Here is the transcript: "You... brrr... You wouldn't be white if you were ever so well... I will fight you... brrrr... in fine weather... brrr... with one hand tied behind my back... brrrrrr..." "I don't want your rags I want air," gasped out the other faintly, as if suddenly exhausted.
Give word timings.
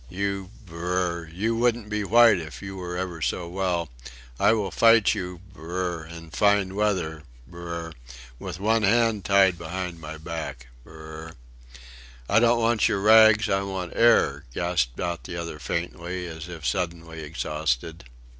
"You... 0.09 0.49
brrr... 0.65 1.31
You 1.31 1.55
wouldn't 1.55 1.87
be 1.87 2.03
white 2.03 2.39
if 2.39 2.59
you 2.63 2.75
were 2.75 2.97
ever 2.97 3.21
so 3.21 3.47
well... 3.47 3.89
I 4.39 4.51
will 4.51 4.71
fight 4.71 5.13
you... 5.13 5.41
brrrr... 5.53 6.11
in 6.11 6.31
fine 6.31 6.73
weather... 6.73 7.21
brrr... 7.47 7.93
with 8.39 8.59
one 8.59 8.81
hand 8.81 9.25
tied 9.25 9.59
behind 9.59 9.99
my 10.01 10.17
back... 10.17 10.69
brrrrrr..." 10.83 11.35
"I 12.27 12.39
don't 12.39 12.59
want 12.61 12.87
your 12.89 12.99
rags 12.99 13.47
I 13.47 13.61
want 13.61 13.95
air," 13.95 14.45
gasped 14.55 14.99
out 14.99 15.25
the 15.25 15.37
other 15.37 15.59
faintly, 15.59 16.25
as 16.25 16.49
if 16.49 16.65
suddenly 16.65 17.19
exhausted. 17.21 18.05